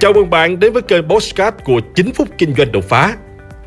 [0.00, 3.16] Chào mừng bạn đến với kênh Postcard của 9 phút kinh doanh đột phá.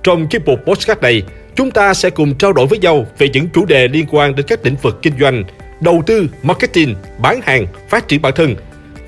[0.04, 1.24] Trong chiếc mục Postcard này,
[1.56, 4.46] chúng ta sẽ cùng trao đổi với nhau về những chủ đề liên quan đến
[4.50, 5.44] các lĩnh vực kinh doanh,
[5.82, 8.56] đầu tư, marketing, bán hàng, phát triển bản thân,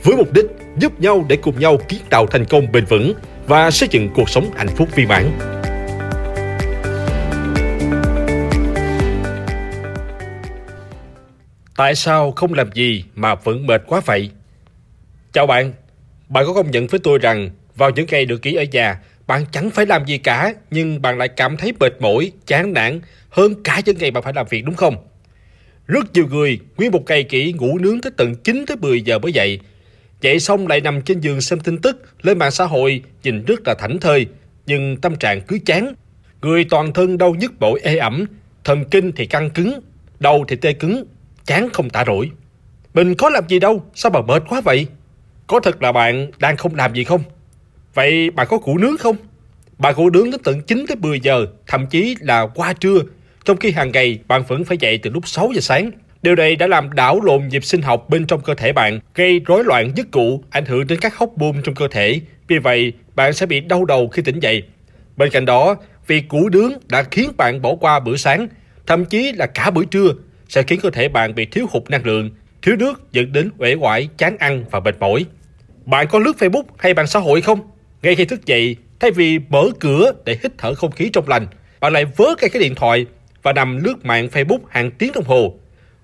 [0.03, 0.45] với mục đích
[0.77, 3.13] giúp nhau để cùng nhau kiến tạo thành công bền vững
[3.47, 5.31] và xây dựng cuộc sống hạnh phúc viên mãn.
[11.77, 14.29] Tại sao không làm gì mà vẫn mệt quá vậy?
[15.33, 15.73] Chào bạn,
[16.29, 19.45] bạn có công nhận với tôi rằng vào những ngày được nghỉ ở nhà, bạn
[19.51, 23.63] chẳng phải làm gì cả nhưng bạn lại cảm thấy mệt mỏi, chán nản hơn
[23.63, 24.95] cả những ngày bạn phải làm việc đúng không?
[25.87, 29.19] Rất nhiều người nguyên một ngày kỹ ngủ nướng tới tận 9 tới 10 giờ
[29.19, 29.59] mới dậy.
[30.21, 33.59] Dậy xong lại nằm trên giường xem tin tức, lên mạng xã hội, nhìn rất
[33.65, 34.25] là thảnh thơi,
[34.65, 35.93] nhưng tâm trạng cứ chán.
[36.41, 38.25] Người toàn thân đau nhức bội ê ẩm,
[38.63, 39.79] thần kinh thì căng cứng,
[40.19, 41.05] đầu thì tê cứng,
[41.45, 42.31] chán không tả nổi.
[42.93, 44.87] Mình có làm gì đâu, sao mà mệt quá vậy?
[45.47, 47.23] Có thật là bạn đang không làm gì không?
[47.93, 49.15] Vậy bạn có củ nướng không?
[49.77, 52.99] Bạn củ nướng đến tận 9 tới 10 giờ, thậm chí là qua trưa,
[53.45, 55.91] trong khi hàng ngày bạn vẫn phải dậy từ lúc 6 giờ sáng.
[56.21, 59.39] Điều này đã làm đảo lộn nhịp sinh học bên trong cơ thể bạn, gây
[59.45, 62.21] rối loạn giấc cụ, ảnh hưởng đến các hormone trong cơ thể.
[62.47, 64.63] Vì vậy, bạn sẽ bị đau đầu khi tỉnh dậy.
[65.17, 65.75] Bên cạnh đó,
[66.07, 68.47] việc củ nướng đã khiến bạn bỏ qua bữa sáng,
[68.87, 70.13] thậm chí là cả buổi trưa,
[70.49, 72.29] sẽ khiến cơ thể bạn bị thiếu hụt năng lượng,
[72.63, 75.25] thiếu nước dẫn đến uể oải, chán ăn và mệt mỏi.
[75.85, 77.59] Bạn có lướt Facebook hay mạng xã hội không?
[78.01, 81.47] Ngay khi thức dậy, thay vì mở cửa để hít thở không khí trong lành,
[81.79, 83.05] bạn lại vớ ngay cái điện thoại
[83.41, 85.53] và nằm lướt mạng Facebook hàng tiếng đồng hồ.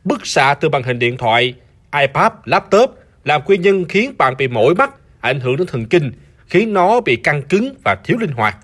[0.04, 1.54] Bức xạ từ màn hình điện thoại,
[2.00, 6.12] iPad, laptop làm nguyên nhân khiến bạn bị mỏi mắt, ảnh hưởng đến thần kinh,
[6.48, 8.58] khiến nó bị căng cứng và thiếu linh hoạt.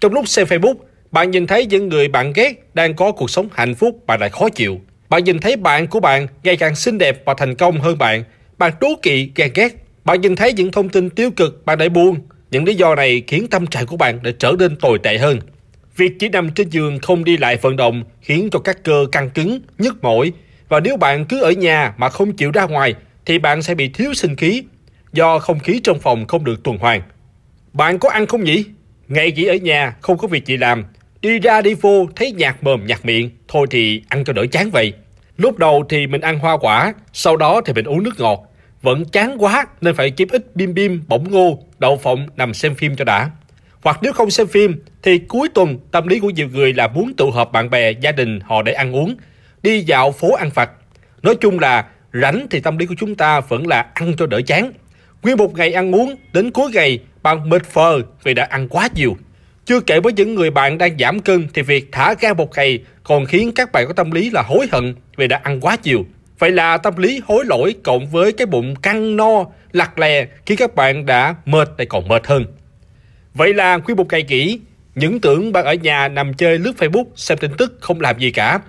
[0.00, 0.74] Trong lúc xem Facebook,
[1.10, 4.30] bạn nhìn thấy những người bạn ghét đang có cuộc sống hạnh phúc, bạn lại
[4.30, 4.80] khó chịu.
[5.12, 8.24] Bạn nhìn thấy bạn của bạn ngày càng xinh đẹp và thành công hơn bạn,
[8.58, 9.68] bạn đố kỵ, ghen ghét.
[10.04, 12.16] Bạn nhìn thấy những thông tin tiêu cực, bạn lại buồn.
[12.50, 15.38] Những lý do này khiến tâm trạng của bạn để trở nên tồi tệ hơn.
[15.96, 19.30] Việc chỉ nằm trên giường không đi lại vận động khiến cho các cơ căng
[19.30, 20.32] cứng, nhức mỏi.
[20.68, 22.94] Và nếu bạn cứ ở nhà mà không chịu ra ngoài
[23.26, 24.64] thì bạn sẽ bị thiếu sinh khí
[25.12, 27.02] do không khí trong phòng không được tuần hoàn.
[27.72, 28.64] Bạn có ăn không nhỉ?
[29.08, 30.84] Ngày chỉ ở nhà không có việc gì làm,
[31.22, 34.70] đi ra đi vô thấy nhạt mồm nhạt miệng, thôi thì ăn cho đỡ chán
[34.70, 34.92] vậy.
[35.42, 38.40] Lúc đầu thì mình ăn hoa quả, sau đó thì mình uống nước ngọt.
[38.82, 42.74] Vẫn chán quá nên phải kiếm ít bim bim, bỗng ngô, đậu phộng nằm xem
[42.74, 43.30] phim cho đã.
[43.82, 47.14] Hoặc nếu không xem phim thì cuối tuần tâm lý của nhiều người là muốn
[47.16, 49.16] tụ họp bạn bè, gia đình họ để ăn uống,
[49.62, 50.70] đi dạo phố ăn vặt.
[51.22, 54.40] Nói chung là rảnh thì tâm lý của chúng ta vẫn là ăn cho đỡ
[54.46, 54.72] chán.
[55.22, 58.88] Nguyên một ngày ăn uống, đến cuối ngày bạn mệt phờ vì đã ăn quá
[58.94, 59.16] nhiều.
[59.64, 62.78] Chưa kể với những người bạn đang giảm cân thì việc thả ga một ngày
[63.04, 66.06] còn khiến các bạn có tâm lý là hối hận vì đã ăn quá nhiều.
[66.38, 70.56] Vậy là tâm lý hối lỗi cộng với cái bụng căng no, lặt lè khi
[70.56, 72.46] các bạn đã mệt lại còn mệt hơn.
[73.34, 74.60] Vậy là quy một ngày kỹ,
[74.94, 78.30] những tưởng bạn ở nhà nằm chơi lướt Facebook xem tin tức không làm gì
[78.30, 78.60] cả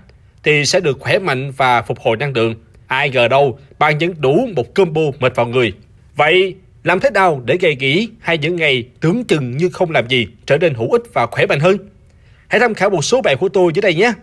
[0.44, 2.56] thì sẽ được khỏe mạnh và phục hồi năng lượng.
[2.88, 5.74] Ai ngờ đâu, bạn vẫn đủ một combo mệt vào người.
[6.16, 10.08] Vậy làm thế nào để ngày nghỉ hay những ngày tưởng chừng như không làm
[10.08, 11.78] gì trở nên hữu ích và khỏe mạnh hơn?
[12.48, 14.14] Hãy tham khảo một số bài của tôi dưới đây nhé.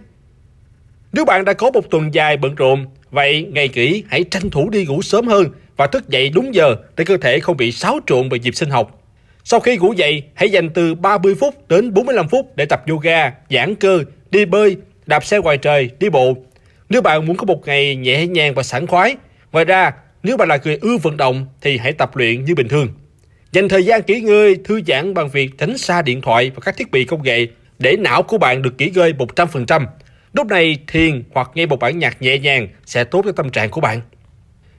[1.12, 4.70] Nếu bạn đã có một tuần dài bận rộn, vậy ngày nghỉ hãy tranh thủ
[4.70, 8.00] đi ngủ sớm hơn và thức dậy đúng giờ để cơ thể không bị xáo
[8.06, 9.00] trộn bởi nhịp sinh học.
[9.44, 13.32] Sau khi ngủ dậy, hãy dành từ 30 phút đến 45 phút để tập yoga,
[13.50, 16.34] giãn cơ, đi bơi, đạp xe ngoài trời, đi bộ.
[16.88, 19.16] Nếu bạn muốn có một ngày nhẹ nhàng và sảng khoái,
[19.52, 19.92] ngoài ra,
[20.22, 22.88] nếu bạn là người ưa vận động thì hãy tập luyện như bình thường.
[23.52, 26.76] Dành thời gian nghỉ ngơi, thư giãn bằng việc tránh xa điện thoại và các
[26.76, 27.46] thiết bị công nghệ
[27.78, 29.86] để não của bạn được nghỉ ngơi 100%.
[30.32, 33.70] Lúc này thiền hoặc nghe một bản nhạc nhẹ nhàng sẽ tốt cho tâm trạng
[33.70, 34.00] của bạn.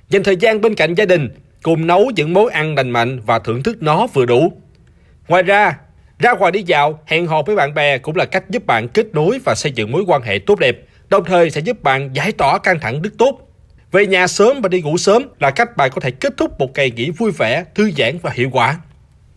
[0.09, 1.30] Dành thời gian bên cạnh gia đình,
[1.63, 4.53] cùng nấu những món ăn lành mạnh và thưởng thức nó vừa đủ.
[5.28, 5.78] Ngoài ra,
[6.19, 9.07] ra ngoài đi dạo, hẹn hò với bạn bè cũng là cách giúp bạn kết
[9.13, 10.78] nối và xây dựng mối quan hệ tốt đẹp,
[11.09, 13.50] đồng thời sẽ giúp bạn giải tỏa căng thẳng rất tốt.
[13.91, 16.74] Về nhà sớm và đi ngủ sớm là cách bạn có thể kết thúc một
[16.75, 18.80] ngày nghỉ vui vẻ, thư giãn và hiệu quả.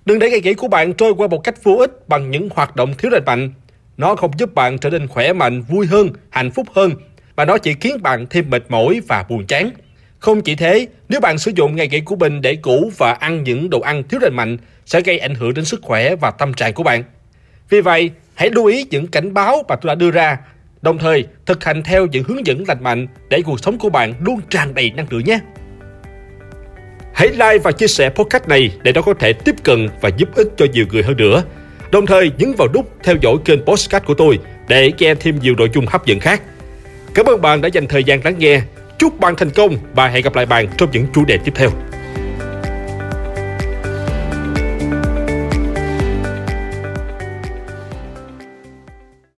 [0.05, 2.77] Đừng để ngày nghỉ của bạn trôi qua một cách vô ích bằng những hoạt
[2.77, 3.53] động thiếu lành mạnh.
[3.97, 6.93] Nó không giúp bạn trở nên khỏe mạnh, vui hơn, hạnh phúc hơn,
[7.37, 9.71] mà nó chỉ khiến bạn thêm mệt mỏi và buồn chán.
[10.19, 13.45] Không chỉ thế, nếu bạn sử dụng ngày nghỉ của mình để ngủ và ăn
[13.45, 14.57] những đồ ăn thiếu lành mạnh
[14.87, 17.05] sẽ gây ảnh hưởng đến sức khỏe và tâm trạng của bạn.
[17.69, 20.39] Vì vậy, hãy lưu ý những cảnh báo mà tôi đã đưa ra,
[20.85, 24.15] đồng thời, thực hành theo những hướng dẫn lành mạnh để cuộc sống của bạn
[24.21, 25.39] luôn tràn đầy năng lượng nhé.
[27.15, 30.29] Hãy like và chia sẻ podcast này để nó có thể tiếp cận và giúp
[30.35, 31.43] ích cho nhiều người hơn nữa.
[31.91, 34.39] Đồng thời, nhấn vào nút theo dõi kênh podcast của tôi
[34.69, 36.43] để nghe thêm nhiều nội dung hấp dẫn khác.
[37.15, 38.61] Cảm ơn bạn đã dành thời gian lắng nghe.
[38.99, 41.71] Chúc bạn thành công và hẹn gặp lại bạn trong những chủ đề tiếp theo.